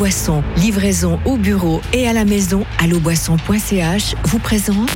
[0.00, 2.64] Boisson, livraison au bureau et à la maison.
[2.82, 4.88] À loboisson.ch vous présente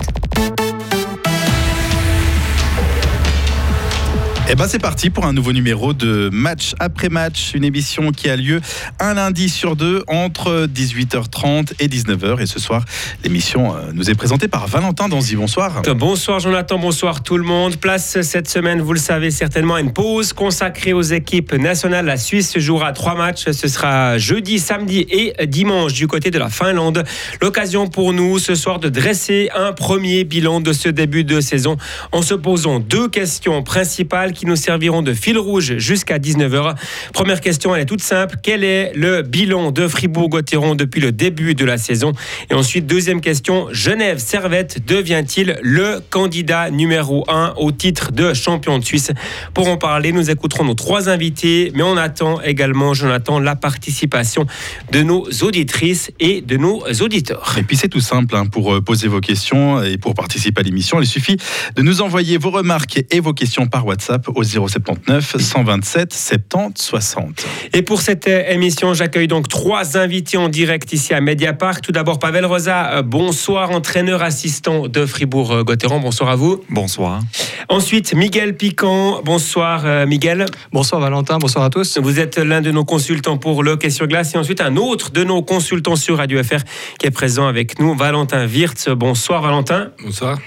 [4.47, 8.29] Eh ben c'est parti pour un nouveau numéro de Match après match, une émission qui
[8.29, 8.61] a lieu
[9.01, 12.43] un lundi sur deux entre 18h30 et 19h.
[12.43, 12.85] Et ce soir,
[13.25, 15.35] l'émission euh, nous est présentée par Valentin Danzy.
[15.35, 15.81] Bonsoir.
[15.97, 17.77] Bonsoir Jonathan, bonsoir tout le monde.
[17.77, 22.05] Place cette semaine, vous le savez certainement, une pause consacrée aux équipes nationales.
[22.05, 23.51] La Suisse jouera trois matchs.
[23.51, 27.05] Ce sera jeudi, samedi et dimanche du côté de la Finlande.
[27.41, 31.79] L'occasion pour nous ce soir de dresser un premier bilan de ce début de saison
[32.13, 36.75] en se posant deux questions principales qui nous serviront de fil rouge jusqu'à 19h.
[37.13, 38.37] Première question, elle est toute simple.
[38.43, 42.13] Quel est le bilan de Fribourg-Gotteron depuis le début de la saison?
[42.51, 48.79] Et ensuite, deuxième question, Genève Servette devient-il le candidat numéro 1 au titre de champion
[48.79, 49.13] de Suisse?
[49.55, 54.47] Pour en parler, nous écouterons nos trois invités, mais on attend également, Jonathan, la participation
[54.93, 57.57] de nos auditrices et de nos auditeurs.
[57.59, 60.65] Et puis c'est tout simple, hein, pour euh, poser vos questions et pour participer à
[60.65, 61.37] l'émission, il suffit
[61.77, 67.47] de nous envoyer vos remarques et vos questions par WhatsApp au 079 127 70 60.
[67.73, 71.81] Et pour cette euh, émission, j'accueille donc trois invités en direct ici à Mediapart.
[71.81, 76.01] Tout d'abord, Pavel Rosa, euh, bonsoir, entraîneur assistant de Fribourg-Gotteron.
[76.01, 76.63] Bonsoir à vous.
[76.71, 77.21] Bonsoir.
[77.69, 79.23] Ensuite, Miguel Piquant.
[79.25, 80.47] Bonsoir, euh, Miguel.
[80.73, 81.39] Bonsoir, Valentin.
[81.39, 81.99] Bonsoir à tous.
[81.99, 84.35] Vous êtes l'un de nos consultants pour le sur glace.
[84.35, 86.63] Et ensuite, un autre de nos consultants sur Radio FR
[86.99, 88.89] qui est présent avec nous, Valentin Wirtz.
[88.89, 89.91] Bonsoir, Valentin.
[90.03, 90.39] Bonsoir.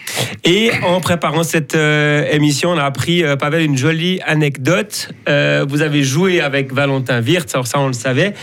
[0.44, 5.10] Et en préparant cette émission, on a appris, Pavel, une jolie anecdote.
[5.28, 8.34] Euh, vous avez joué avec Valentin Wirtz, alors ça on le savait.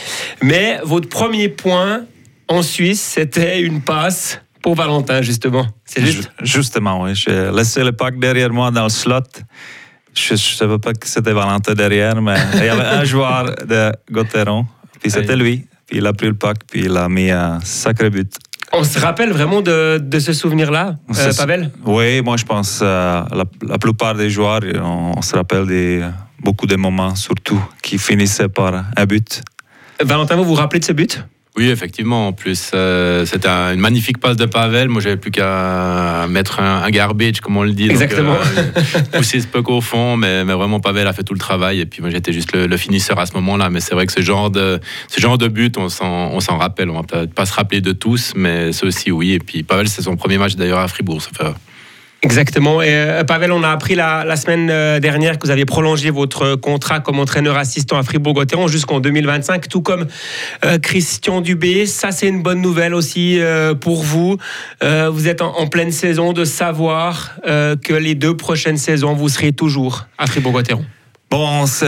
[0.42, 2.04] Mais votre premier point
[2.46, 5.66] en Suisse, c'était une passe pour Valentin, justement.
[5.86, 7.14] C'est juste Justement, oui.
[7.14, 9.20] J'ai laissé le pack derrière moi dans le slot.
[10.14, 13.92] Je ne savais pas que c'était Valentin derrière, mais il y avait un joueur de
[14.12, 14.66] Gauthieron,
[15.00, 15.66] puis c'était lui.
[15.86, 18.36] Puis il a pris le pack, puis il a mis un sacré but.
[18.76, 21.70] On se rappelle vraiment de, ce souvenir-là, euh, Pavel?
[21.86, 26.04] Oui, moi je pense euh, la, plupart des joueurs, on, se rappelle des,
[26.40, 29.42] beaucoup de moments, surtout, qui finissaient par un but.
[30.02, 31.24] Valentin, vous vous rappelez de ce but?
[31.56, 32.28] Oui, effectivement.
[32.28, 34.88] En plus, euh, c'était une magnifique passe de Pavel.
[34.88, 37.88] Moi, j'avais plus qu'à mettre un, garbage, comme on le dit.
[37.88, 38.34] Exactement.
[38.34, 41.78] Donc, pousser ce puck au fond, mais, vraiment, Pavel a fait tout le travail.
[41.78, 43.70] Et puis, moi, j'étais juste le, finisseur à ce moment-là.
[43.70, 46.90] Mais c'est vrai que ce genre de, ce genre de but, on s'en rappelle.
[46.90, 49.32] On va peut-être pas se rappeler de tous, mais aussi, oui.
[49.32, 51.22] Et puis, Pavel, c'est son premier match d'ailleurs à Fribourg.
[51.22, 51.52] Ça fait
[52.24, 52.80] Exactement.
[52.80, 56.54] Et euh, Pavel, on a appris la, semaine euh, dernière que vous aviez prolongé votre
[56.56, 60.06] contrat comme entraîneur assistant à Fribourg-Gotteron jusqu'en 2025, tout comme
[60.64, 61.84] euh, Christian Dubé.
[61.84, 63.38] Ça, c'est une bonne nouvelle aussi
[63.80, 64.38] pour vous.
[64.82, 70.06] vous êtes en, pleine saison de savoir que les deux prochaines saisons, vous serez toujours
[70.18, 70.84] à Fribourg-Gotteron.
[71.30, 71.86] Bon, c'est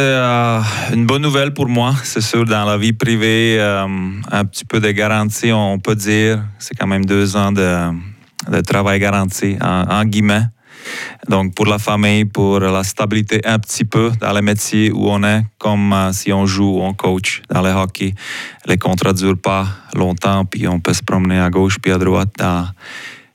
[0.92, 1.94] une bonne nouvelle pour moi.
[2.02, 6.40] C'est sûr, dans la vie privée, un petit peu de garantie, on peut dire.
[6.58, 7.90] C'est quand même deux ans de
[8.50, 10.46] de travail garanti, en, guillemets.
[11.28, 15.22] Donc, pour la famille, pour la stabilité un petit peu dans le métier où on
[15.24, 18.14] est, comme euh, si on joue ou on coach dans le hockey.
[18.66, 21.98] Les contrats ne durent pas longtemps, puis on peut se promener à gauche puis à
[21.98, 22.30] droite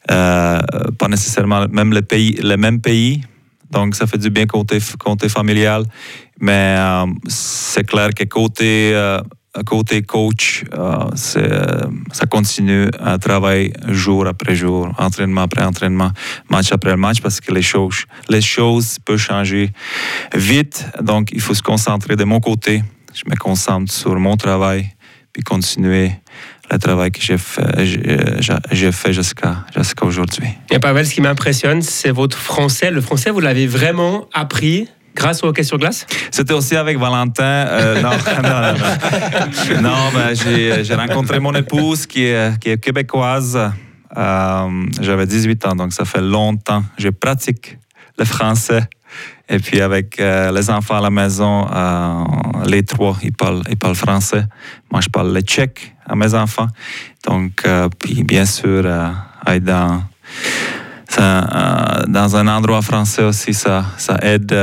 [0.09, 0.59] euh,
[0.97, 3.21] pas nécessairement même les, pays, les mêmes pays.
[3.69, 5.85] Donc, ça fait du bien côté, côté familial.
[6.39, 8.93] Mais euh, c'est clair que côté
[9.65, 16.11] côté coach, euh, ça continue à travailler jour après jour, entraînement après entraînement,
[16.49, 19.71] match après match, parce que les choses, les choses peuvent changer
[20.33, 20.85] vite.
[21.01, 22.83] Donc, il faut se concentrer de mon côté.
[23.13, 24.87] Je me concentre sur mon travail,
[25.33, 26.11] puis continuer
[26.71, 27.85] le travail que j'ai fait,
[28.71, 29.65] j'ai fait jusqu'à
[30.01, 30.47] aujourd'hui.
[30.69, 32.91] Et Pavel, ce qui m'impressionne, c'est votre français.
[32.91, 36.05] Le français, vous l'avez vraiment appris grâce au hockey sur glace?
[36.31, 37.43] C'était aussi avec Valentin.
[37.43, 38.11] Euh, non,
[39.81, 43.59] non, non, ben, j'ai rencontré mon épouse qui est, québécoise.
[44.17, 46.83] Euh, j'avais 18 ans, donc ça fait longtemps.
[46.97, 47.77] Je pratique
[48.17, 48.83] le français.
[49.49, 51.67] Et puis avec euh, les enfants à la maison,
[52.65, 54.45] les trois, ils parlent, ils parlent français.
[54.91, 56.67] Moi, je parle le tchèque à mes enfants.
[57.27, 57.63] Donc,
[57.99, 60.03] puis bien sûr, dans,
[62.07, 64.55] dans un endroit français aussi, ça, ça aide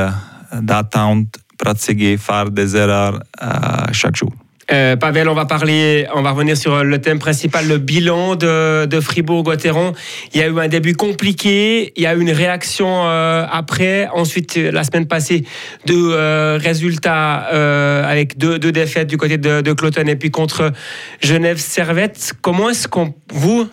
[0.52, 1.26] d'attendre,
[1.58, 3.46] pratiquer, faire des erreurs euh,
[3.92, 4.32] chaque jour.
[4.70, 9.00] Euh, Pavel, on va parler, on va revenir sur le thème principal, le bilan de,
[9.00, 9.94] Fribourg-Gotteron.
[10.34, 14.08] Il y a eu un début compliqué, il y a eu une réaction euh, après.
[14.12, 15.44] Ensuite, la semaine passée,
[15.86, 16.14] deux
[16.58, 17.36] résultats
[18.06, 20.70] avec deux, défaites du côté de, de Cloton et puis contre
[21.22, 22.34] Genève-Servette.
[22.42, 23.66] Comment est-ce qu'on, vous,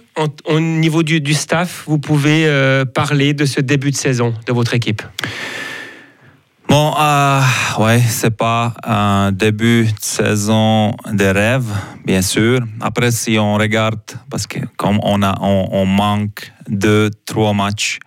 [0.45, 2.49] au niveau du, du, staff, vous pouvez
[2.93, 5.01] parler de ce début de saison de votre équipe?
[6.77, 7.41] Bon, euh,
[7.79, 11.63] ouais, c'est pas un début de saison de rêve,
[12.03, 12.59] bien sûr.
[12.81, 17.99] Après, si on regarde, parce que comme on, a, on, manque deux, trois matchs,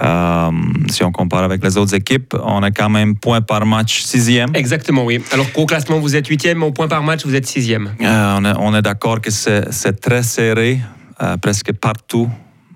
[0.00, 0.50] euh,
[0.88, 4.56] si on compare avec les autres équipes, on a quand même point par match sixième.
[4.56, 5.22] Exactement, oui.
[5.30, 7.90] Alors qu'au classement, vous êtes huitième, au point par match, vous êtes sixième.
[8.00, 10.80] Euh, on, est, on est d'accord que c'est très serré,
[11.20, 12.30] euh, presque partout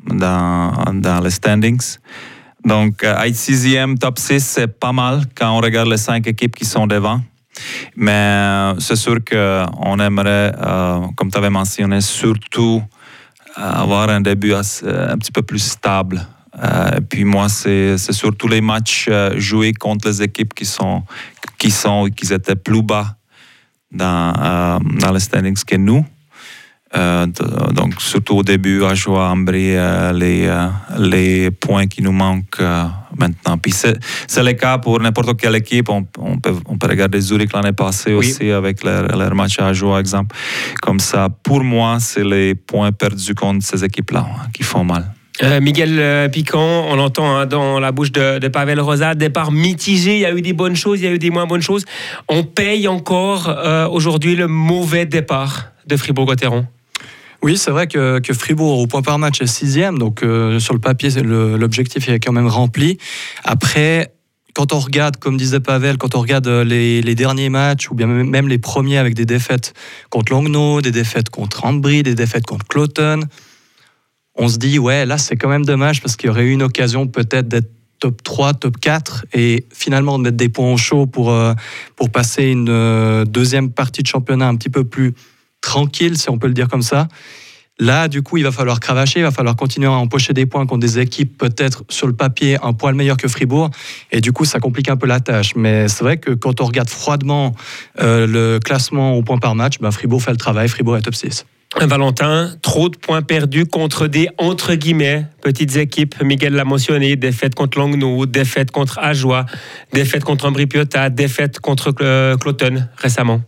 [0.06, 1.96] dans, dans les standings.
[2.66, 6.56] Donc, euh, être sixième, top 6, c'est pas mal quand on regarde les cinq équipes
[6.56, 7.20] qui sont devant.
[7.94, 12.82] Mais euh, c'est sûr qu'on aimerait, euh, comme tu avais mentionné, surtout
[13.54, 16.20] avoir un début un petit peu plus stable.
[16.94, 21.04] et puis moi, c'est surtout les matchs joués contre les équipes qui sont,
[21.56, 23.16] qui sont, qui étaient plus bas
[23.90, 26.04] dans les standings que nous.
[26.94, 27.26] Euh,
[27.72, 30.68] donc, surtout au début, à jouer à Ambry, euh, les, euh,
[30.98, 32.62] les points qui nous manquent
[33.18, 33.58] maintenant.
[33.58, 35.88] Puis c'est le cas pour n'importe quelle équipe.
[35.88, 39.72] On, on, peut, on, peut, regarder Zurich l'année passée aussi avec leur, leur, match à
[39.72, 40.36] jouer, par exemple.
[40.80, 45.12] Comme ça, pour moi, c'est les points perdus contre ces équipes-là hein, qui font mal.
[45.60, 50.20] Miguel Piquant, on l'entend hein, dans la bouche de, de, Pavel Rosa, départ mitigé, il
[50.20, 51.84] y a eu des bonnes choses, il y a eu des moins bonnes choses.
[52.26, 53.54] On paye encore
[53.90, 56.66] aujourd'hui le mauvais départ de Fribourg-Gotteron
[57.42, 59.98] oui, c'est vrai que, Fribourg, au point par match, est sixième.
[59.98, 62.98] Donc, euh, sur le papier, l'objectif est quand même rempli.
[63.44, 64.12] Après,
[64.54, 68.06] quand on regarde, comme disait Pavel, quand on regarde euh, les, derniers matchs, ou bien
[68.06, 69.74] même les premiers avec des défaites
[70.10, 73.20] contre Langnau, des défaites contre Ambry, des défaites contre Cloton,
[74.34, 76.62] on se dit, ouais, là, c'est quand même dommage parce qu'il y aurait eu une
[76.62, 81.06] occasion peut-être d'être top 3, top 4 et finalement de mettre des points au chaud
[81.06, 81.54] pour, euh,
[81.96, 85.14] pour passer une deuxième partie de championnat un petit peu plus
[85.66, 87.08] tranquille, si on peut le dire comme ça.
[87.78, 90.64] Là, du coup, il va falloir cravacher, il va falloir continuer à empocher des points
[90.64, 93.70] contre des équipes peut-être sur le papier un poil meilleur que Fribourg.
[94.12, 95.54] Et du coup, ça complique un peu la tâche.
[95.56, 97.54] Mais c'est vrai que quand on regarde froidement
[98.00, 101.16] euh, le classement au point par match, ben Fribourg fait le travail, Fribourg est top
[101.16, 101.44] 6.
[101.78, 106.14] Valentin, trop de points perdus contre des entre guillemets petites équipes.
[106.22, 109.44] Miguel l'a mentionné, défaite contre Langnau, défaite contre Ajoie,
[109.92, 113.42] défaite contre Ambri Piotta, défaite contre euh, Cloton récemment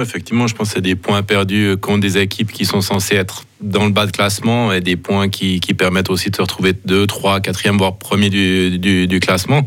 [0.00, 3.44] effectivement, je pense que c'est des points perdus contre des équipes qui sont censées être
[3.60, 7.06] dans le bas de classement et des points qui, permettent aussi de se retrouver 2,
[7.06, 9.62] 3, 4e, voire premier du, du, classement.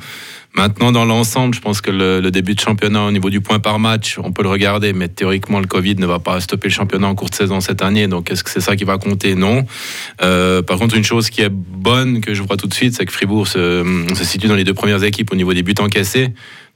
[0.56, 3.78] Maintenant, dans l'ensemble, je pense que le, début de championnat au niveau du point par
[3.80, 7.08] match, on peut le regarder, mais théoriquement, le Covid ne va pas stopper le championnat
[7.08, 8.08] en cours de saison cette année.
[8.08, 9.36] Donc, est-ce que c'est ça qui va compter?
[9.36, 9.66] Non.
[10.22, 13.06] Euh, par contre, une chose qui est bonne que je vois tout de suite, c'est
[13.06, 16.30] que Fribourg se, se situe dans les deux premières équipes au niveau des buts encaissés.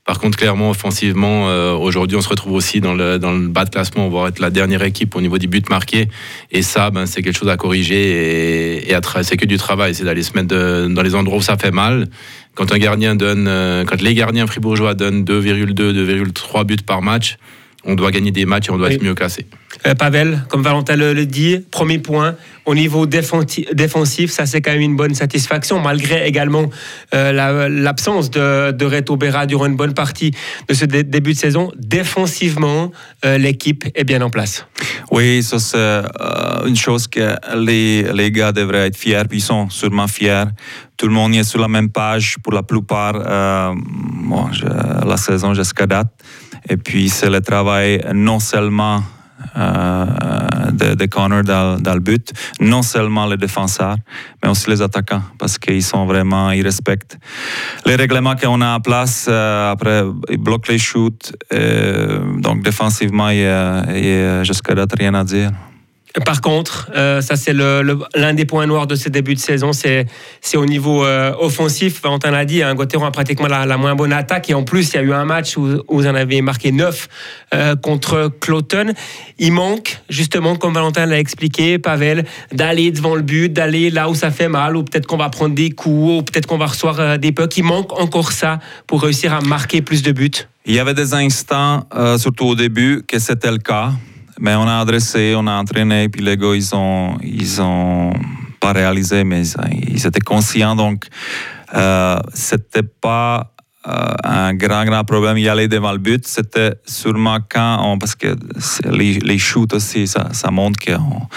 [0.06, 3.18] Par contre, clairement, offensivement, euh, aujourd'hui, on se retrouve aussi dans le,
[3.48, 4.08] bas de classement.
[4.08, 6.10] On va être la dernière équipe au niveau du but marqué.
[6.52, 8.82] Et ça, ben, c'est quelque chose à corriger.
[8.82, 9.96] Et, et c'est que du travail.
[9.96, 10.54] C'est d'aller se mettre
[10.90, 12.10] dans les endroits où ça fait mal.
[12.54, 17.38] Quand un gardien donne, euh, quand les gardiens fribourgeois donnent 2,2, 2,3 buts par match,
[17.86, 19.46] on doit gagner des matchs et on doit être mieux classé.
[19.86, 22.36] Euh, Pavel, comme Valentin le, dit, premier point,
[22.66, 26.70] au niveau défensif, ça c'est quand même une bonne satisfaction, malgré également
[27.14, 30.32] euh, l'absence de, de, Reto Berra durant une bonne partie
[30.70, 31.72] de ce début de saison.
[31.76, 32.92] Défensivement,
[33.26, 34.66] euh, l'équipe est bien en place.
[35.12, 39.70] Oui, ça c'est une chose que les, les, gars devraient être fiers, puis ils sont
[39.70, 40.46] sûrement fiers.
[40.96, 44.50] Tout le monde est sur la même page pour la plupart, bon,
[45.06, 46.08] la saison jusqu'à date.
[46.70, 49.02] Et puis c'est le travail non seulement
[49.58, 50.06] euh,
[50.72, 53.98] de, Connor dans, le but, non seulement les défenseurs,
[54.42, 57.18] mais aussi les attaquants, parce qu'ils sont vraiment, ils respectent
[57.86, 59.28] les règlements qu'on a en place.
[59.30, 61.34] Euh, après, ils bloquent les shoots.
[62.38, 65.52] donc défensivement, il y a, jusqu'à date rien à dire.
[66.26, 70.06] Par contre, euh, ça c'est l'un des points noirs de ce début de saison, c'est
[70.54, 72.04] au niveau euh, offensif.
[72.04, 74.96] Valentin l'a dit, hein, Gauthieron a pratiquement la, moins bonne attaque et en plus il
[74.96, 77.08] y a eu un match où, vous en avez marqué 9
[77.56, 78.94] euh, contre Cloton.
[79.40, 84.14] Il manque justement, comme Valentin l'a expliqué, Pavel, d'aller devant le but, d'aller là où
[84.14, 87.18] ça fait mal, ou peut-être qu'on va prendre des coups, ou peut-être qu'on va recevoir
[87.18, 87.58] des pucks.
[87.58, 90.30] Il manque encore ça pour réussir à marquer plus de buts.
[90.66, 93.94] Il y avait des instants, surtout au début, que c'était le cas.
[94.40, 98.14] Mais on a adressé, on a entraîné, puis les gars, ils ont, ils ont
[98.60, 99.44] pas réalisé, mais
[99.88, 100.76] ils, étaient conscients.
[100.76, 101.08] Donc,
[101.76, 103.54] euh, c'était pas
[103.86, 106.26] euh, un grand, grand problème y aller devant le but.
[106.26, 108.34] C'était sûrement quand on, parce que
[108.90, 111.28] les, les shoots aussi, ça, ça montre qu'on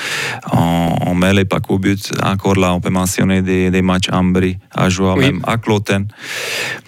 [0.53, 2.13] on, met les packs au but.
[2.23, 6.07] Encore là, on peut mentionner des, des matchs Ambry à jouer, même à Cloten.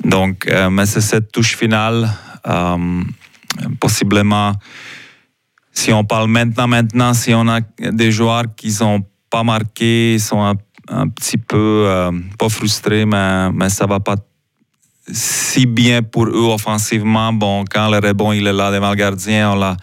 [0.05, 2.09] Donc, euh, mais c'est cette touche finale,
[2.47, 3.03] euh,
[3.81, 4.53] possiblement
[5.79, 10.43] si on parle maintenant, maintenant, si on a des joueurs qui sont pas marqués, sont
[10.43, 14.17] un, petit peu, euh, pas frustrés, mais, mais ça va pas
[15.11, 17.33] si bien pour eux offensivement.
[17.33, 19.77] Bon, quand le rebond il est là devant le gardien, on l'a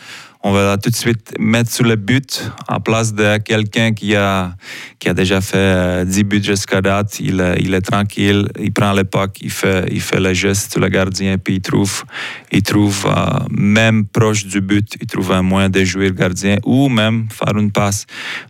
[0.47, 4.53] on va tout de suite mettre sur le but en place de quelqu'un qui a,
[4.99, 7.19] qui a déjà fait 10 euh, buts jusqu'à date.
[7.19, 10.89] Il, il, est tranquille, il prend l'époque, il fait, il fait le geste sur le
[10.89, 12.03] gardien, puis il trouve,
[12.51, 16.57] il trouve euh, même proche du but, il trouve un moyen de jouer le gardien
[16.63, 18.05] ou même faire une passe.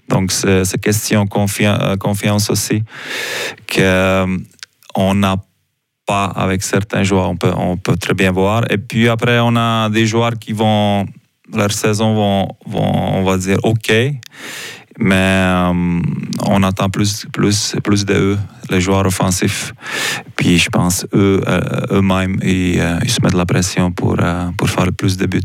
[0.10, 2.84] Donc, c'est question euh, confiance aussi
[3.74, 5.38] qu'on n'a
[6.06, 8.70] pas avec certains joueurs, on peut, on peut très bien voir.
[8.70, 11.06] Et puis après, on a des joueurs qui vont
[11.54, 13.92] leur saison vont, vont, on va dire, OK.
[14.98, 16.00] Mais euh,
[16.46, 18.38] on attend plus, plus, plus de eux,
[18.70, 19.74] les joueurs offensifs.
[20.36, 21.60] Puis je pense, eux, euh,
[21.92, 24.18] eux-mêmes, ils, euh, ils, se mettent la pression pour,
[24.58, 25.42] pour faire plus de buts.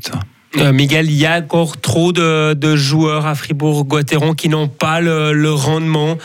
[0.72, 5.32] Miguel, il y a encore trop de, de joueurs à Fribourg-Gotteron qui n'ont pas le,
[5.32, 6.18] le rendement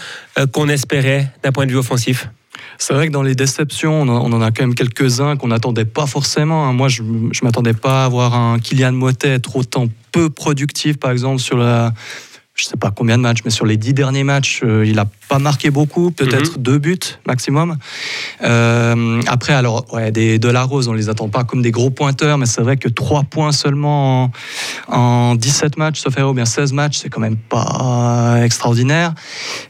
[0.52, 2.28] qu'on espérait d'un point de vue offensif?
[2.78, 6.06] C'est vrai que dans les déceptions, on en a quand même quelques-uns qu'on n'attendait pas
[6.06, 6.68] forcément.
[6.68, 6.74] Hein.
[6.74, 11.12] Moi, je ne m'attendais pas à avoir un Kylian Motet être autant peu productif, par
[11.12, 11.94] exemple, sur la,
[12.56, 15.06] je sais pas combien de matchs, mais sur les dix derniers matchs, euh, il a
[15.28, 16.64] pas marqué beaucoup, peut-être mhm.
[16.64, 17.76] deux buts maximum.
[18.44, 21.90] Euh, après, alors, ouais, des de la Rose, on les attend pas comme des gros
[21.90, 24.32] pointeurs, mais c'est vrai que trois points seulement en,
[24.88, 29.14] en 17 matchs, sauf ou bien 16 matchs, c'est quand même pas extraordinaire.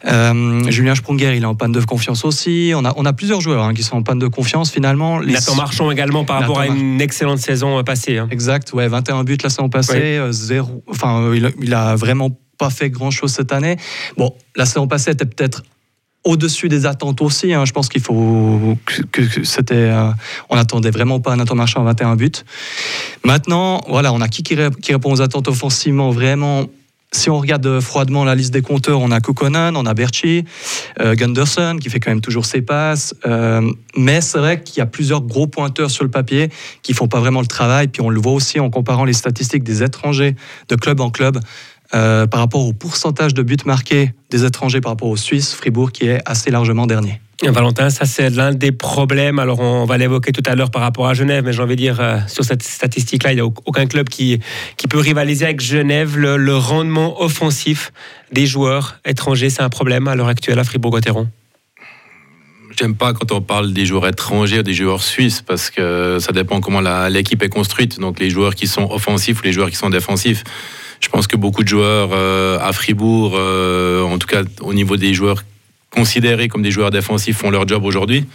[0.05, 2.71] Euh, Julien Sprunger, il est en panne de confiance aussi.
[2.75, 5.17] On a, on a plusieurs joueurs hein, qui sont en panne de confiance finalement.
[5.17, 5.33] Les...
[5.33, 8.19] Nathan Marchand également par rapport à une excellente saison passée.
[8.19, 8.27] Hein.
[8.29, 12.89] Exact, ouais, 21 buts la saison passée, zéro, enfin, il il a vraiment pas fait
[12.89, 13.77] grand-chose cette année.
[14.17, 15.63] Bon, la saison passée était peut-être
[16.25, 17.53] au-dessus des attentes aussi.
[17.53, 17.63] Hein.
[17.65, 18.77] Je pense qu'il faut
[19.11, 19.75] que, c'était.
[19.75, 20.09] Euh,
[20.49, 22.31] on n'attendait vraiment pas Nathan Marchand à 21 buts.
[23.23, 26.65] Maintenant, voilà, on a qui qui, répond aux attentes offensivement vraiment?
[27.11, 30.43] Si on regarde froidement la liste des compteurs, on a Kukonen, on a Berchi,
[30.99, 33.15] euh, Gunderson qui fait quand même toujours ses passes.
[33.25, 33.61] Euh,
[33.95, 36.49] mais c'est vrai qu'il y a plusieurs gros pointeurs sur le papier
[36.81, 37.87] qui font pas vraiment le travail.
[37.87, 40.35] Puis on le voit aussi en comparant les statistiques des étrangers
[40.67, 41.39] de club en club.
[41.95, 45.93] Euh, par rapport au pourcentage de buts marqués des étrangers par rapport aux Suisses, Fribourg
[45.93, 47.21] qui est assez largement dernier.
[47.41, 49.39] Valentin, ça c'est l'un des problèmes.
[49.39, 51.81] Alors on va l'évoquer tout à l'heure par rapport à Genève, mais j'ai envie de
[51.81, 54.41] dire euh, sur cette statistique-là, il n'y a aucun club qui,
[54.75, 56.17] qui peut rivaliser avec Genève.
[56.17, 57.93] Le, rendement offensif
[58.33, 61.27] des joueurs étrangers, c'est un problème à l'heure actuelle à Fribourg-Gotteron.
[62.77, 66.33] J'aime pas quand on parle des joueurs étrangers ou des joueurs suisses parce que ça
[66.33, 67.99] dépend comment l'équipe est construite.
[68.01, 70.43] Donc les joueurs qui sont offensifs ou les joueurs qui sont défensifs.
[70.99, 74.97] Je pense que beaucoup de joueurs euh, à Fribourg, euh, en tout cas au niveau
[74.97, 75.43] des joueurs
[75.91, 78.25] considérés comme des joueurs défensifs, font leur job aujourd'hui.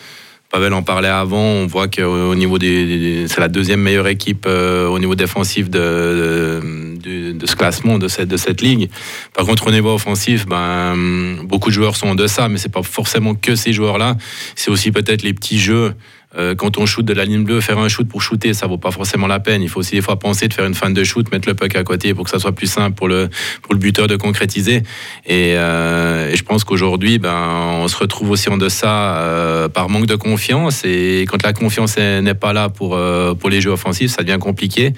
[0.50, 4.88] Pavel en parlait avant, on voit qu'au niveau des, c'est la deuxième meilleure équipe euh,
[4.88, 6.61] au niveau défensif de,
[7.00, 8.90] de, ce classement, de cette, de cette ligue.
[9.33, 12.83] Par contre, au niveau offensif, ben, beaucoup de joueurs sont en deçà, mais c'est pas
[12.83, 14.17] forcément que ces joueurs-là.
[14.57, 15.95] C'est aussi peut-être les petits jeux
[16.37, 18.78] euh, quand on shoot de la ligne bleue, faire un shoot pour shooter, ça vaut
[18.78, 19.62] pas forcément la peine.
[19.62, 21.75] Il faut aussi des fois penser de faire une fin de shoot, mettre le puck
[21.75, 23.28] à côté pour que ça soit plus simple pour le,
[23.62, 24.82] pour le buteur de concrétiser.
[25.26, 30.06] Et, euh, je pense qu'aujourd'hui, ben, on se retrouve aussi en deçà euh, par manque
[30.06, 30.84] de confiance.
[30.84, 32.99] Et quand la confiance n'est pas là pour,
[33.38, 34.92] pour les jeux offensifs, ça devient compliqué.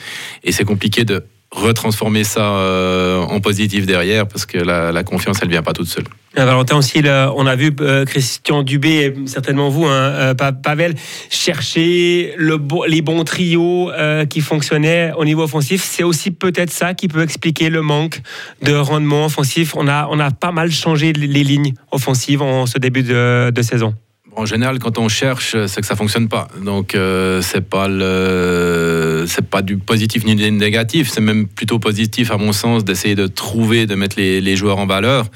[0.44, 5.48] Et c'est compliqué de retransformer ça euh, en positif derrière parce que la, confiance elle
[5.48, 6.04] vient pas toute seule.
[6.34, 10.94] Valentin aussi, on a vu euh, Christian Dubé, et certainement vous, hein, euh, Pavel,
[11.28, 13.90] chercher le, les bons trios
[14.30, 15.84] qui fonctionnaient au niveau offensif.
[15.84, 18.20] C'est aussi peut-être ça qui peut expliquer le manque
[18.62, 19.74] de rendement offensif.
[19.76, 23.94] On a, on a pas mal changé les lignes offensives en ce début de saison.
[24.34, 26.48] En général, quand on cherche, c'est que ça fonctionne pas.
[26.64, 27.86] Donc, euh, c'est pas
[29.26, 31.10] c'est pas du positif ni du négatif.
[31.10, 34.86] C'est même plutôt positif, à mon sens, d'essayer de trouver, de mettre les joueurs en
[34.86, 35.26] valeur.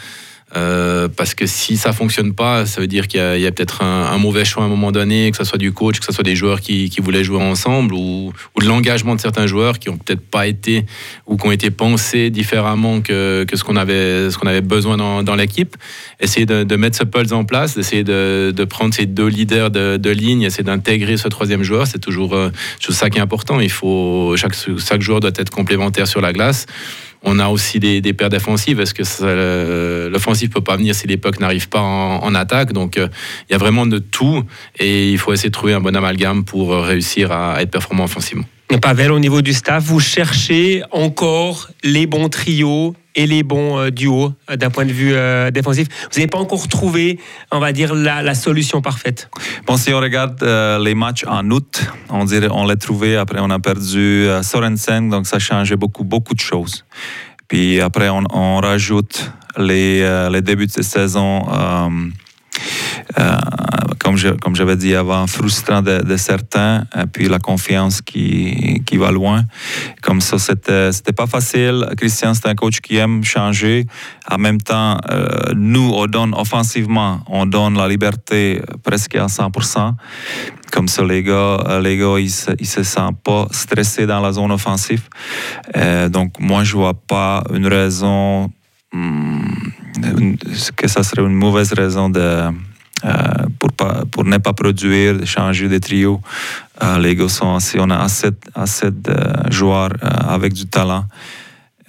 [0.57, 4.17] Euh, parce que si ça fonctionne pas, ça veut dire qu'il y a, peut-être un,
[4.19, 6.37] mauvais choix à un moment donné, que ce soit du coach, que ce soit des
[6.37, 10.47] joueurs qui, voulaient jouer ensemble, ou, de l'engagement de certains joueurs qui ont peut-être pas
[10.47, 10.87] été
[11.27, 15.77] ou qui ont été pensés différemment que, ce qu'on avait, besoin dans, l'équipe.
[16.21, 20.43] Essayer de, mettre ce pulse en place, d'essayer de, prendre ces deux leaders de, ligne,
[20.43, 22.51] essayer d'intégrer ce troisième joueur, c'est toujours, euh,
[22.89, 23.61] ça qui est important.
[23.61, 26.67] Il faut chaque joueur doit être complémentaire sur la glace.
[27.29, 28.81] On a aussi des, des paires défensives.
[28.81, 33.09] Est-ce que l'offensive peut pas venir si les pucks n'arrivent pas en, attaque Donc, euh,
[33.49, 34.45] il y a vraiment de tout
[34.79, 38.45] et il faut essayer de trouver un bon amalgame pour réussir à être performant offensivement.
[38.81, 43.91] Pavel, au niveau du staff, vous cherchez encore les bons trios et les bons euh,
[43.91, 45.89] duos euh, d'un point de vue euh, défensif.
[46.13, 47.19] Vous n'avez pas encore trouvé,
[47.51, 49.31] on va dire, la, solution parfaite.
[49.67, 50.43] Bon, si on regarde
[50.83, 53.17] les matchs en août, on dirait on l'a trouvé.
[53.17, 56.85] Après, on a perdu Sorensen, donc ça changé beaucoup, beaucoup de choses.
[57.49, 61.89] Puis après, on, rajoute les, les débuts de saison euh,
[64.07, 69.11] comme je, comme j'avais dit avant, frustrant de, certains, et puis la confiance qui, va
[69.11, 69.43] loin.
[70.01, 71.87] Comme ça, c'était, c'était pas facile.
[71.97, 73.85] Christian, c'est un coach qui aime changer.
[74.31, 79.95] En même temps, euh, nous, on donne offensivement, on donne la liberté presque à 100%.
[80.71, 84.53] Comme ça, les gars, les gars ils, se, se sentent pas stressés dans la zone
[84.53, 85.03] offensive.
[85.77, 88.51] Euh, donc, moi, je vois pas une raison
[88.93, 89.41] hmm,
[90.77, 92.51] que ça serait une mauvaise raison de euh,
[93.59, 96.21] pour, pas, pour ne pas produire, changer de trio.
[96.83, 99.17] Euh, les gars sont assez, on a assez, assez de
[99.51, 101.05] joueurs euh, avec du talent.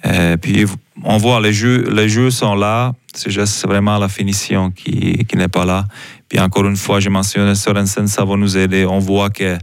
[0.04, 0.64] Et puis,
[1.02, 5.36] on voit, les jeux, les jeux sont là, c'est juste vraiment la finition qui, qui
[5.36, 5.86] n'est pas là.
[6.28, 8.84] Puis encore une fois, j'ai mentionné Sorensen, ça va nous aider.
[8.84, 9.58] On voit que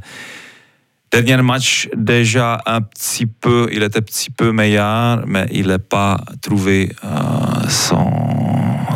[1.11, 5.79] dernier match, déjà un petit peu, il était un petit peu meilleur, mais il n'a
[5.79, 8.24] pas trouvé euh, son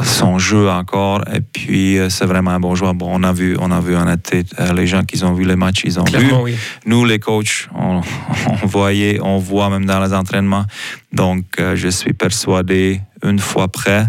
[0.04, 1.22] son jeu encore.
[1.34, 2.94] Et puis, euh, c'est vraiment un bon joueur.
[2.94, 5.46] Bon, on a vu, on a vu en été, euh, les gens qui ont vu
[5.46, 6.54] les matchs, ils ont Clairement, vu.
[6.54, 6.58] oui.
[6.86, 8.02] Nous, les coachs, on,
[8.64, 10.66] on, voyait, on voit même dans les entraînements.
[11.12, 14.06] Donc, euh, je suis persuadé, une fois prêt,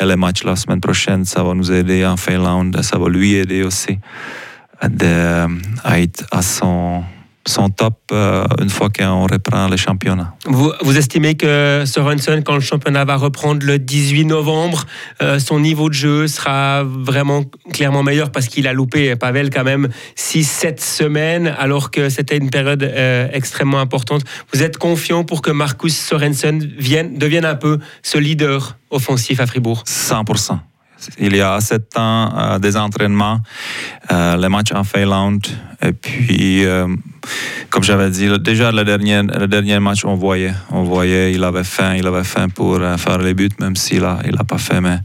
[0.00, 3.34] et les matchs la semaine prochaine, ça va nous aider en Finlande, ça va lui
[3.34, 3.98] aider aussi
[4.82, 5.46] de,
[5.84, 7.04] à être à son
[7.46, 10.34] son top euh, une fois qu'on reprend le championnat.
[10.46, 14.84] Vous, vous, estimez que Sorensen, quand le championnat va reprendre le 18 novembre,
[15.22, 19.64] euh, son niveau de jeu sera vraiment clairement meilleur parce qu'il a loupé Pavel quand
[19.64, 24.22] même 6-7 semaines alors que c'était une période euh, extrêmement importante.
[24.52, 29.46] Vous êtes confiant pour que Marcus Sorensen vienne, devienne un peu ce leader offensif à
[29.46, 29.84] Fribourg?
[29.86, 30.58] 100%.
[31.18, 33.40] Il y a sept ans euh, des entraînements,
[34.10, 35.46] euh, les matchs en Finlande.
[35.82, 36.86] Et puis, euh,
[37.70, 41.64] comme j'avais dit, déjà le dernier, le dernier match, on voyait, on voyait, il avait
[41.64, 44.80] faim, il avait faim pour faire les buts, même s'il n'a il a pas fait.
[44.80, 44.98] Mais,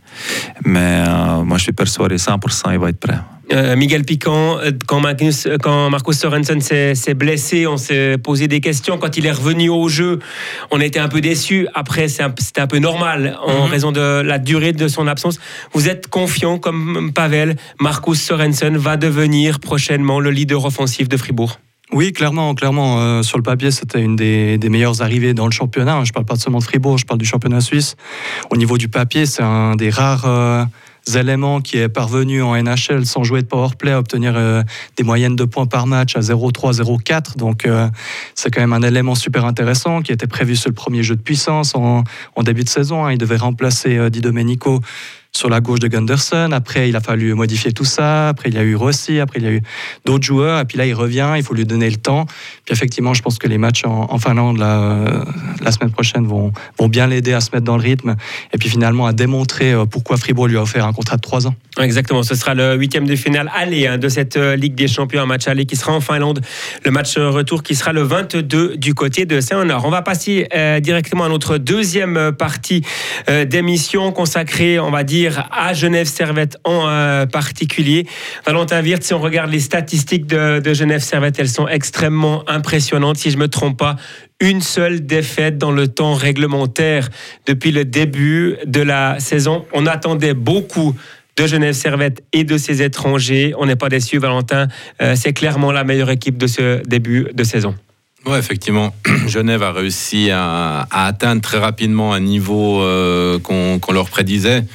[0.65, 1.03] mais
[1.43, 3.19] moi, je suis persuadé 100%, il va être prêt.
[3.53, 8.97] Euh, Miguel Piquant, quand, Magnus, quand Marcus Sorensen s'est blessé, on s'est posé des questions.
[8.97, 10.19] Quand il est revenu au jeu,
[10.71, 11.67] on était un peu déçus.
[11.73, 12.23] Après, c'était
[12.59, 13.69] un, un, peu normal en mm -hmm.
[13.69, 15.39] raison de la durée de son absence.
[15.73, 21.59] Vous êtes confiant, comme Pavel, Marcus Sorensen va devenir prochainement le leader offensif de Fribourg?
[21.93, 22.99] Oui, clairement, clairement.
[22.99, 26.03] Euh, sur le papier, c'était une des, des, meilleures arrivées dans le championnat.
[26.03, 27.95] Je ne parle pas seulement de Fribourg, je parle du championnat suisse.
[28.49, 30.65] Au niveau du papier, c'est un des rares euh,
[31.15, 34.63] éléments qui est parvenu en NHL sans jouer de powerplay à obtenir euh,
[34.97, 37.37] des moyennes de points par match à 0,3, 0,4.
[37.37, 37.87] Donc euh,
[38.35, 41.21] c'est quand même un élément super intéressant qui était prévu sur le premier jeu de
[41.21, 42.03] puissance en,
[42.35, 43.05] en début de saison.
[43.05, 43.13] Hein.
[43.13, 44.81] Il devait remplacer euh, Di Domenico
[45.37, 46.49] sur la gauche de Gunderson.
[46.51, 48.29] Après, il a fallu modifier tout ça.
[48.29, 49.19] Après, il y a eu Rossi.
[49.19, 49.61] Après, il y a eu
[50.03, 50.59] d'autres joueurs.
[50.59, 51.33] Et puis là, il revient.
[51.37, 52.25] Il faut lui donner le temps.
[52.65, 55.25] Puis effectivement, je pense que les matchs en, Finlande la, euh,
[55.61, 58.15] la, semaine prochaine vont, vont bien l'aider à se mettre dans le rythme.
[58.51, 61.47] Et puis finalement, à démontrer euh, pourquoi Fribourg lui a offert un contrat de 3
[61.47, 61.55] ans.
[61.79, 62.23] Exactement.
[62.23, 65.27] Ce sera le huitième de finale aller hein, de cette euh, Ligue des Champions, un
[65.27, 66.41] match aller qui sera en Finlande.
[66.83, 69.85] Le match retour qui sera le 22 du côté de Saint-Honor.
[69.85, 70.47] On va passer
[70.81, 72.81] directement à notre deuxième partie
[73.27, 78.07] d'émission consacrée, on va dire, à Genève Servette en euh, particulier.
[78.45, 83.17] Valentin Wirth, si on regarde les statistiques de, Genève Servette, elles sont extrêmement impressionnantes.
[83.17, 83.95] Si je ne me trompe pas,
[84.39, 87.09] une seule défaite dans le temps réglementaire
[87.45, 89.65] depuis le début de la saison.
[89.73, 90.95] On attendait beaucoup
[91.35, 93.53] de Genève Servette et de ses étrangers.
[93.57, 94.67] On n'est pas déçu, Valentin.
[95.01, 97.75] Euh, c'est clairement la meilleure équipe de ce début de saison.
[98.27, 98.93] Oui, effectivement.
[99.27, 104.65] Genève a réussi à, atteindre très rapidement un niveau euh, qu'on qu leur prédisait.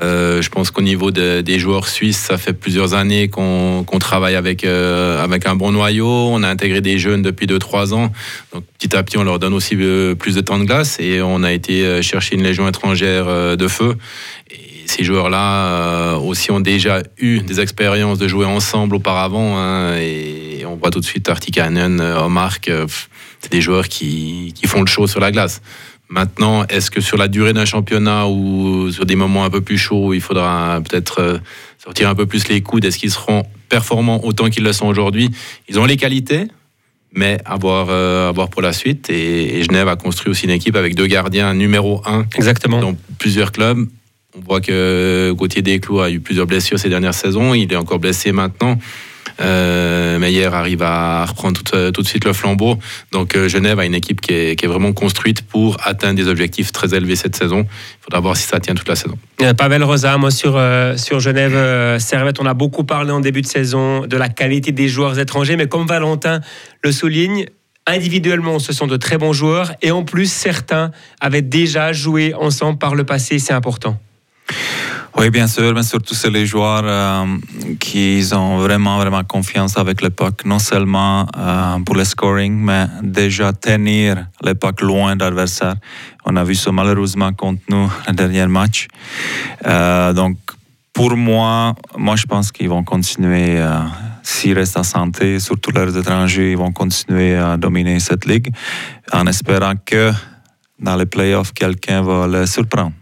[0.00, 3.98] Euh, je pense qu'au niveau de, des joueurs suisses, ça fait plusieurs années qu'on qu
[3.98, 6.06] travaille avec, euh, avec un bon noyau.
[6.06, 8.10] On a intégré des jeunes depuis 2-3 ans.
[8.52, 11.20] Donc petit à petit, on leur donne aussi euh, plus de temps de glace et
[11.20, 13.96] on a été chercher une légion étrangère de feu.
[14.50, 19.58] Et ces joueurs-là aussi ont déjà eu des expériences de jouer ensemble auparavant.
[19.58, 22.86] Hein, et on voit tout de suite Artikanen, Omark, euh,
[23.40, 25.60] c'est des joueurs qui font le show sur la glace.
[26.12, 29.78] Maintenant, est-ce que sur la durée d'un championnat ou sur des moments un peu plus
[29.78, 31.40] chauds, il faudra peut-être
[31.82, 32.84] sortir un peu plus les coudes?
[32.84, 35.30] Est-ce qu'ils seront performants autant qu'ils le sont aujourd'hui?
[35.70, 36.48] Ils ont les qualités,
[37.14, 39.08] mais à voir, euh, à voir pour la suite.
[39.08, 42.78] Et, et, Genève a construit aussi une équipe avec deux gardiens numéro un Exactement.
[42.78, 43.88] dans plusieurs clubs.
[44.36, 47.54] On voit que Gauthier Desclous a eu plusieurs blessures ces dernières saisons.
[47.54, 48.78] Il est encore blessé maintenant.
[49.40, 52.78] Euh, Meyer arrive à reprendre tout, tout, de suite le flambeau.
[53.12, 56.94] Donc euh, Genève a une équipe qui est, vraiment construite pour atteindre des objectifs très
[56.94, 57.60] élevés cette saison.
[57.60, 59.18] Il faudra voir si ça tient toute la saison.
[59.42, 63.42] Euh, Pavel Rosa, moi sur, euh, Genève euh, Servette, on a beaucoup parlé en début
[63.42, 66.40] de saison de la qualité des joueurs étrangers, mais comme Valentin
[66.82, 67.46] le souligne,
[67.86, 72.78] individuellement, ce sont de très bons joueurs et en plus, certains avaient déjà joué ensemble
[72.78, 73.98] par le passé, c'est important.
[75.14, 77.36] Oui, bien sûr, mais surtout c'est les joueurs euh,
[77.78, 83.52] qui ont vraiment, vraiment confiance avec l'époque, non seulement euh, pour le scoring, mais déjà
[83.52, 85.74] tenir l'époque loin d'adversaire.
[86.24, 88.88] On a vu ça malheureusement contre nous le dernier match.
[89.66, 90.38] Euh, donc,
[90.94, 93.62] pour moi, moi je pense qu'ils vont continuer,
[94.22, 98.50] s'ils restent en santé, surtout leurs étrangers, ils vont continuer à dominer cette ligue
[99.12, 100.12] en espérant que
[100.78, 102.92] dans les playoffs, quelqu'un va les surprendre.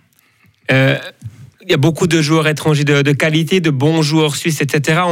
[1.70, 5.02] Y a beaucoup de joueurs étrangers de, qualité, de bons joueurs suisses, etc.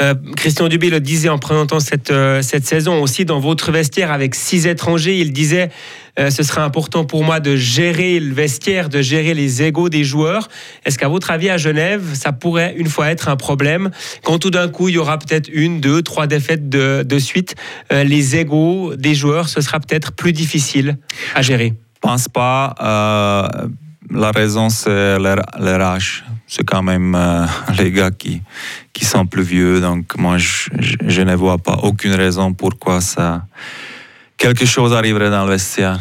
[0.00, 4.10] Euh, Christian Dubé le disait en présentant cette, euh, cette saison aussi dans votre vestiaire
[4.10, 5.18] avec six étrangers.
[5.18, 5.70] Il disait
[6.18, 10.02] euh, ce sera important pour moi de gérer le vestiaire, de gérer les égaux des
[10.02, 10.48] joueurs.
[10.84, 13.90] Est-ce qu'à votre avis, à Genève, ça pourrait une fois être un problème
[14.24, 17.54] quand tout d'un coup il y aura peut-être une, deux, trois défaites de, suite
[17.90, 20.98] Les égaux des joueurs, ce sera peut-être plus difficile
[21.34, 21.74] à gérer?
[21.94, 22.74] Je pense pas.
[24.12, 25.40] La raison, c'est leur,
[25.80, 26.24] âge.
[26.46, 27.46] C'est quand même euh,
[27.78, 28.42] les gars qui,
[28.92, 29.80] qui sont plus vieux.
[29.80, 33.46] Donc, moi, je, je- je ne vois pas aucune raison pourquoi ça.
[34.36, 35.98] Quelque chose arriverait dans le vestiaire.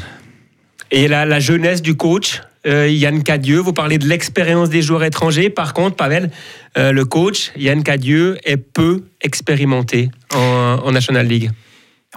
[0.91, 5.03] Et la, la jeunesse du coach, euh, Yann Cadieux, vous parlez de l'expérience des joueurs
[5.03, 5.49] étrangers.
[5.49, 6.29] Par contre, Pavel,
[6.77, 11.49] euh, le coach, Yann Cadieux, est peu expérimenté en, en National League.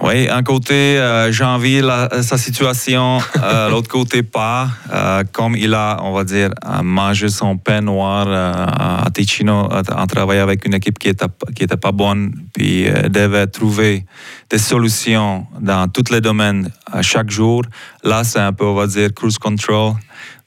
[0.03, 1.81] Oui, un côté, euh, j'envie
[2.23, 4.69] sa situation, euh, l'autre côté pas.
[4.93, 10.07] Euh, comme il a, on va dire, euh, mangé son pain noir à Ticino en
[10.09, 14.05] travaillant avec une équipe qui était, qui était pas bonne, puis devait trouver
[14.51, 17.63] des solutions dans tous les domaines à chaque jour.
[18.03, 19.93] Là, c'est un peu, on va dire, cruise control.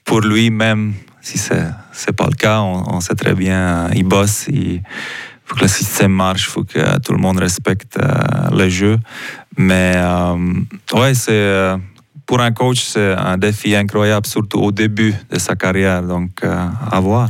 [0.04, 1.64] Pour lui, même si c'est
[1.98, 4.82] c'est pas le cas, on, on sait très bien, il bosse, il
[5.48, 8.98] faut que le système marche, faut que tout le monde respecte euh, le jeu.
[9.56, 10.36] Mais euh,
[10.92, 11.76] ouais, c'est euh,
[12.26, 16.02] pour un coach, c'est un défi incroyable, surtout au début de sa carrière.
[16.02, 17.28] Donc, à voir.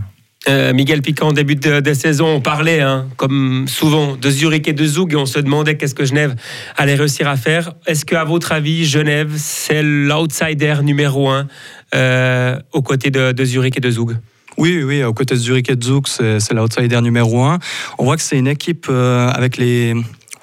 [0.49, 4.87] Euh, Miguel Piquant, début de, saison, on parlait, hein, comme souvent, de Zurich et de
[4.87, 6.37] Zug, et on se demandait qu'est-ce que Genève
[6.77, 7.73] allait réussir à faire.
[7.87, 11.49] Est-ce qu'à votre avis, Genève, c'est l'outsider numéro un
[11.95, 14.17] euh, aux côtés de, de Zurich et de Zug?
[14.59, 17.61] Oui, oui, aux côtés de Zurich et de c'est l'outsider numéro un.
[17.97, 19.95] On voit que c'est une équipe euh, avec les.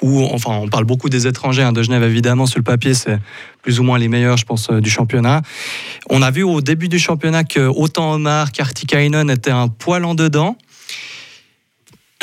[0.02, 3.18] Où, enfin, on parle beaucoup des étrangers hein, de Genève, évidemment, sur le papier, c'est
[3.62, 5.42] plus ou moins les meilleurs, je pense, euh, du championnat.
[6.10, 10.16] On a vu au début du championnat que autant Omar qu'Artikainen étaient un poil en
[10.16, 10.58] dedans.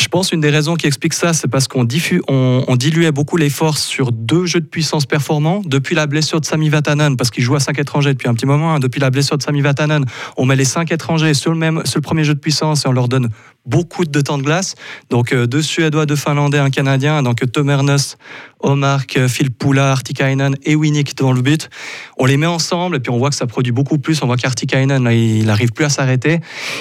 [0.03, 3.85] Je pense une des raisons qui explique ça, c'est parce qu'on diluait beaucoup les forces
[3.85, 7.55] sur deux jeux de puissance performants depuis la blessure de Sami Vatanen, parce qu'il joue
[7.55, 8.75] à cinq étrangers depuis un petit moment.
[8.75, 8.81] hein.
[8.81, 10.05] depuis la blessure de Sami Vatanen,
[10.37, 13.29] on met les cinq étrangers sur le premier jeu de puissance et on leur donne
[13.65, 14.75] beaucoup de temps de glace.
[15.11, 17.23] Donc euh, deux Suédois, deux Finlandais, un Canadien.
[17.23, 18.19] Donc Tom Ernest,
[18.61, 21.71] Omark, euh, Phil Poula, Artikainen et Winnick devant le but.
[22.19, 24.23] On les met ensemble et puis on voit que ça produit beaucoup plus.
[24.23, 26.41] On voit qu'Artikainen, il n'arrive plus à s'arrêter.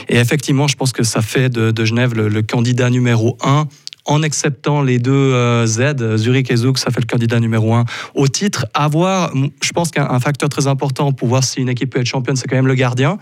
[0.09, 3.67] Et effectivement, je pense que ça fait de, Genève le, candidat numéro un.
[4.05, 7.85] En acceptant les deux euh, Z, Zurich et Zug, ça fait le candidat numéro un
[8.15, 8.65] au titre.
[8.73, 12.07] Avoir, je pense qu'un un facteur très important pour voir si une équipe peut être
[12.07, 13.19] championne, c'est quand même le gardien.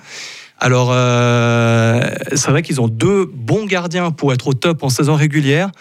[0.59, 2.01] Alors, euh,
[2.35, 5.71] c'est vrai qu'ils ont deux bons gardiens pour être au top en saison régulière.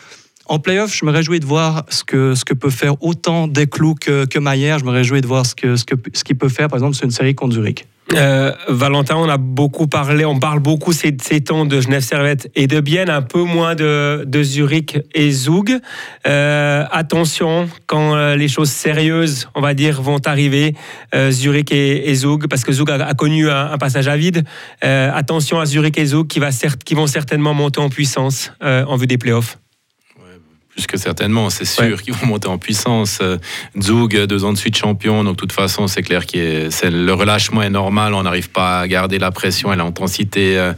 [0.47, 3.97] En playoff, je me réjouis de voir ce que, ce que peut faire autant Desclous
[3.97, 4.79] que, que Maillère.
[4.79, 6.95] Je me réjouis de voir ce qu'il ce que, ce qu'il peut faire, par exemple,
[6.95, 7.87] sur une série contre Zurich.
[8.15, 12.67] Euh, Valentin, on a beaucoup parlé, on parle beaucoup ces, temps de Genève Servette et
[12.67, 15.79] de Bienne, un peu moins de, de Zurich et Zug.
[16.27, 20.75] Euh, attention, quand euh, les choses sérieuses, on va dire, vont arriver,
[21.15, 22.15] euh, Zurich et, et
[22.49, 24.45] parce que Zug a, connu un, passage à vide.
[24.85, 26.51] Euh, attention à Zurich et Zug qui, va
[26.85, 29.59] qui vont certainement monter en puissance en vue des playoffs.
[30.79, 31.97] Plus que certainement, c'est sûr Ouais.
[32.01, 33.19] qu'ils vont monter en puissance.
[33.21, 33.37] Euh,
[33.83, 37.63] Zug, deux ans de suite champion, donc de toute façon, c'est clair que le relâchement
[37.63, 38.15] est normal.
[38.15, 40.73] On n'arrive pas à garder la pression et l'intensité euh,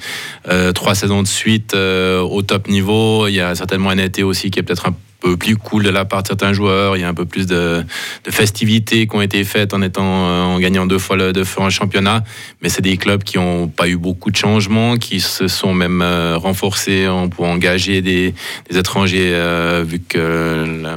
[0.48, 3.26] euh, trois saisons de suite euh, au top niveau.
[3.28, 5.90] Il y a certainement un été aussi qui est peut-être un peu plus cool de
[5.90, 6.96] la part de certains joueurs.
[6.96, 7.84] Il y a un peu plus de,
[8.28, 11.66] festivités qui ont été faites en étant euh, en gagnant deux fois le deux fois
[11.66, 12.24] un championnat.
[12.62, 16.02] Mais c'est des clubs qui n'ont pas eu beaucoup de changements, qui se sont même
[16.02, 18.34] euh, renforcés en, pour engager des,
[18.70, 20.18] étrangers, euh, vu que
[20.82, 20.96] la,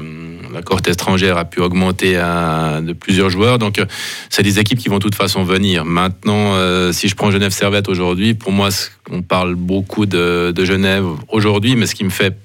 [0.53, 3.57] la étrangère a pu augmenter de plusieurs joueurs.
[3.57, 3.81] Donc,
[4.29, 5.85] c'est des équipes qui vont de toute façon venir.
[5.85, 6.53] Maintenant,
[6.91, 8.69] si je prends Genève Servette aujourd'hui, pour moi,
[9.09, 12.37] on parle beaucoup de Genève aujourd'hui, mais ce qui me fait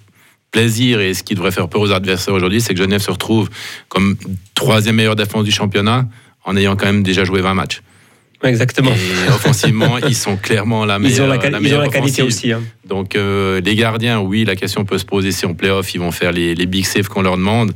[0.51, 3.49] plaisir et ce qui devrait faire peur aux adversaires aujourd'hui, c'est que Genève se retrouve
[3.89, 4.17] comme
[4.55, 6.07] troisième meilleure défense du championnat
[6.45, 7.83] en ayant quand même déjà joué 20 matchs.
[8.45, 8.93] Exactement.
[8.93, 12.23] Et offensivement, ils sont clairement la meilleure, Ils ont la, quali- ils ont la qualité
[12.23, 12.25] offensive.
[12.25, 12.53] aussi.
[12.53, 12.63] hein.
[12.87, 16.13] Donc euh, les gardiens, oui, la question peut se poser si en playoff, ils vont
[16.13, 17.73] faire les, les big saves qu'on leur demande.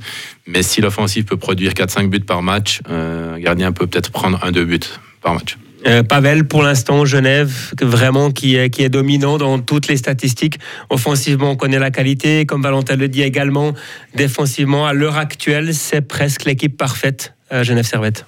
[0.46, 4.38] Mais si l'offensive peut produire 4-5 buts par match, euh, un gardien peut peut-être prendre
[4.44, 4.78] un deux buts
[5.20, 5.56] par match.
[5.86, 10.58] Euh, Pavel, pour l'instant, Genève, vraiment qui est, dominant dans toutes les statistiques.
[10.90, 13.72] Offensivement, on connaît la qualité, comme Valentin le dit également.
[14.14, 18.24] Défensivement, à l'heure actuelle, c'est presque l'équipe parfaite, euh, Genève Servette.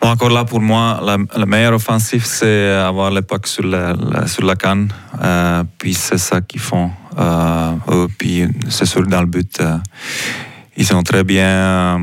[0.00, 4.44] Encore là, pour moi, la, la meilleure offensive, c'est avoir l'époque sur la, la- sur
[4.44, 4.88] la canne.
[5.20, 6.90] Euh, puis c'est ça qu'ils font.
[7.18, 8.06] Euh.
[8.16, 9.60] Puis c'est sûr, dans le but,
[10.76, 12.00] ils sont très bien.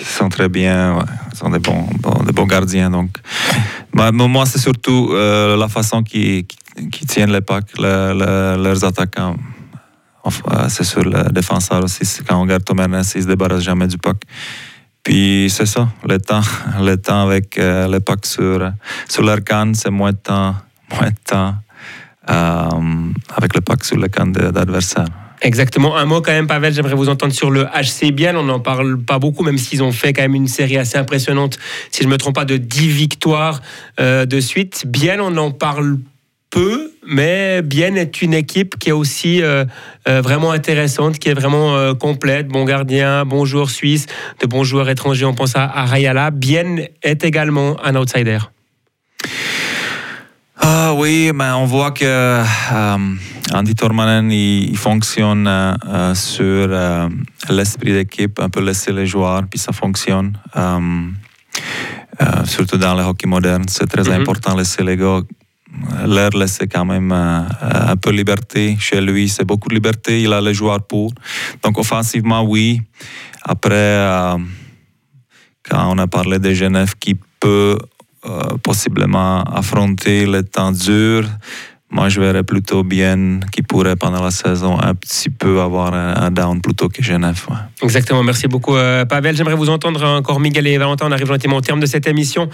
[0.00, 0.96] Ils sont très bien.
[0.96, 1.86] ouais, sont des bons,
[2.26, 2.90] des bons gardiens.
[2.90, 3.10] Donc,
[3.94, 6.46] Bah, moi, c'est surtout euh, la façon qu'ils
[6.92, 9.36] qu'ils tiennent l'époque, le- le- leurs attaquants.
[10.68, 12.04] C'est sur le défenseur aussi.
[12.26, 14.18] Quand on regarde Tom Ernest, il se débarrasse jamais du puck.
[15.02, 16.42] Puis c'est ça, le temps,
[16.80, 18.70] le temps avec euh, le puck sur,
[19.08, 20.54] sur leur canne, c'est moins de temps,
[20.94, 21.54] moins de temps
[22.30, 25.06] euh, avec le puck sur le canne d'adversaire.
[25.42, 25.96] Exactement.
[25.96, 28.36] Un mot quand même, Pavel, j'aimerais vous entendre sur le HC Bienne.
[28.36, 31.58] On n'en parle pas beaucoup, même s'ils ont fait quand même une série assez impressionnante,
[31.90, 33.62] si je ne me trompe pas, de 10 victoires
[34.00, 34.84] euh, de suite.
[34.86, 35.98] Bienne, on en parle
[36.50, 39.64] peu, mais Bienne est une équipe qui est aussi euh,
[40.08, 42.48] euh, vraiment intéressante, qui est vraiment complète.
[42.48, 44.06] Bon gardien, bon joueur suisse,
[44.40, 45.24] de bons joueurs étrangers.
[45.24, 46.32] On pense à, à Rayala.
[46.32, 48.38] Bienne est également un outsider.
[50.62, 52.98] Ah oui, mais on voit que euh,
[53.54, 57.08] Andy Tormanen, il, il fonctionne euh, euh, sur euh,
[57.48, 60.36] l'esprit d'équipe, un peu laisser les joueurs, puis ça fonctionne.
[62.44, 64.20] Surtout dans le hockey moderne, c'est très Mhm.
[64.20, 65.20] important laisser les gars,
[66.06, 68.76] leur laisser quand même un peu de liberté.
[68.78, 71.12] Chez lui, c'est beaucoup de liberté, il a les joueurs pour.
[71.62, 72.82] Donc offensivement, oui.
[73.42, 74.36] Après,
[75.68, 77.78] quand on a parlé de Genève qui peut
[78.62, 81.26] possiblement affronter les temps durs.
[81.92, 86.30] Moi, je verrais plutôt bien qui pourrait pendant la saison un petit peu avoir un,
[86.30, 87.44] down plutôt que Genève.
[87.82, 89.36] Exactement, merci beaucoup euh, Pavel.
[89.36, 92.48] J'aimerais vous entendre encore Miguel et Valentin, on arrive gentiment au terme de cette émission.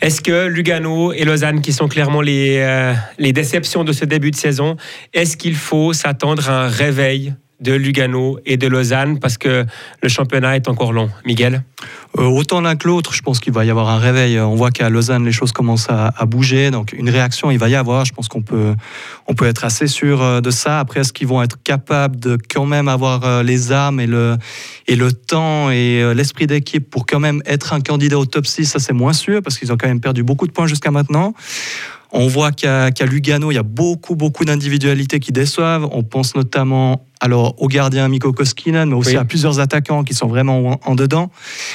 [0.00, 4.30] Est-ce que Lugano et Lausanne, qui sont clairement les, euh, les déceptions de ce début
[4.30, 4.76] de saison,
[5.12, 9.66] est-ce qu'il faut s'attendre à un réveil de Lugano et de Lausanne parce que
[10.02, 11.62] le championnat est encore long Miguel
[12.18, 14.40] Euh, autant l'un que l'autre, je pense qu'il va y avoir un réveil.
[14.40, 16.70] On voit qu'à Lausanne, les choses commencent à, bouger.
[16.70, 18.04] Donc, une réaction, il va y avoir.
[18.04, 18.74] Je pense qu'on peut,
[19.26, 20.80] on peut être assez sûr euh, de ça.
[20.80, 24.36] Après, est-ce qu'ils vont être capables de quand même avoir euh, les armes et le,
[24.86, 28.64] et le temps et l'esprit d'équipe pour quand même être un candidat au top 6
[28.64, 31.34] Ça, c'est moins sûr parce qu'ils ont quand même perdu beaucoup de points jusqu'à maintenant.
[32.12, 35.86] On voit qu'à Lugano, il y a beaucoup, beaucoup d'individualités qui déçoivent.
[35.92, 39.16] On pense notamment alors, au gardien Mikko Koskinen, mais aussi Oui.
[39.16, 41.30] à plusieurs attaquants qui sont vraiment en, en dedans.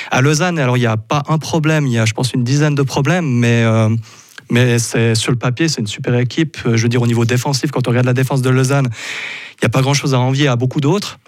[0.09, 2.43] À Lausanne, alors il n'y a pas un problème, il y a, je pense, une
[2.43, 3.89] dizaine de problèmes, mais, euh,
[4.49, 6.57] mais c'est, sur le papier, c'est une super équipe.
[6.65, 9.65] Je veux dire, au niveau défensif, quand on regarde la défense de Lausanne, il n'y
[9.67, 11.19] a pas grand-chose à envier à beaucoup d'autres.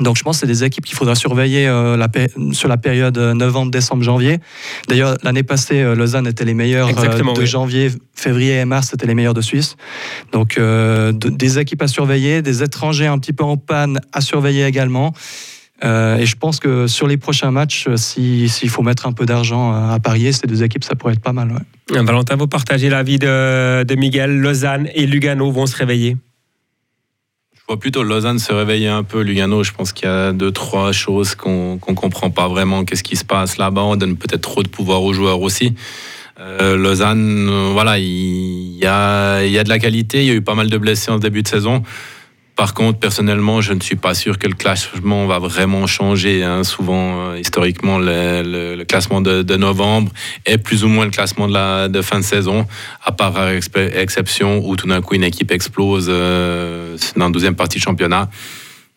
[0.00, 2.08] Donc je pense que c'est des équipes qu'il faudra surveiller euh, la
[2.52, 4.38] sur la période euh, novembre, décembre, janvier.
[4.88, 7.46] D'ailleurs, l'année passée, euh, Lausanne était les meilleurs euh, Exactement, de oui.
[7.46, 9.76] janvier, février et mars, c'était les meilleurs de Suisse.
[10.32, 14.22] Donc euh, de- des équipes à surveiller, des étrangers un petit peu en panne à
[14.22, 15.12] surveiller également.
[15.84, 19.26] Euh, et je pense que sur les prochains matchs, si- s'il faut mettre un peu
[19.26, 21.52] d'argent à parier, ces deux équipes, ça pourrait être pas mal.
[21.90, 22.02] ouais.
[22.02, 24.38] Valentin, vous partagez l'avis de, de Miguel.
[24.38, 26.16] Lausanne et Lugano vont se réveiller.
[27.62, 29.20] Je vois plutôt Lausanne se réveiller un peu.
[29.20, 32.84] Lugano, je pense qu'il y a deux, trois choses qu'on ne comprend pas vraiment.
[32.84, 33.82] Qu'est-ce qui se passe là-bas?
[33.82, 35.74] On donne peut-être trop de pouvoir aux joueurs aussi.
[36.40, 40.22] Euh, Lausanne, euh, voilà, il y a, y a de la qualité.
[40.22, 41.84] Il y a eu pas mal de blessés en début de saison.
[42.62, 46.44] Par contre, personnellement, je ne suis pas sûr que le classement va vraiment changer.
[46.44, 46.62] hein.
[46.62, 50.12] Souvent, euh, historiquement, le, classement de, de novembre
[50.46, 52.64] est plus ou moins le classement de, la, de fin de saison,
[53.04, 57.56] à part expé- exception où tout d'un coup une équipe explose euh, dans la deuxième
[57.56, 58.30] partie du championnat.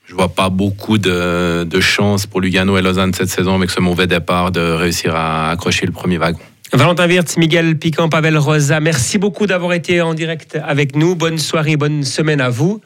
[0.05, 3.79] Je vois pas beaucoup de, de chance pour Lugano et Lausanne cette saison avec ce
[3.79, 6.37] mauvais départ de réussir à accrocher le premier wagon.
[6.71, 11.15] Valentin Wirtz, Miguel Piquant, Pavel Rosa, merci beaucoup d'avoir été en direct avec nous.
[11.15, 12.79] Bonne soirée, bonne semaine à vous.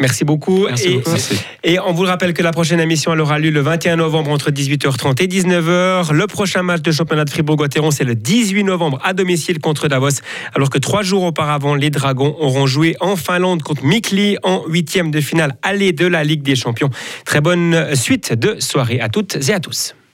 [0.00, 0.64] Merci beaucoup.
[0.66, 1.16] Merci et, beaucoup.
[1.62, 4.30] et on vous le rappelle que la prochaine émission elle aura lieu le 21 novembre
[4.30, 6.12] entre 18h30 et 19h.
[6.12, 10.22] Le prochain match de championnat de Fribourg-Gotteron, c'est le 18 novembre à domicile contre Davos.
[10.54, 15.10] Alors que trois jours auparavant, les Dragons auront joué en Finlande contre Mikli en huitième
[15.10, 16.90] de finale aller de la Ligue des Champions.
[17.26, 19.94] Très bonne suite de soirée à toutes et à tous.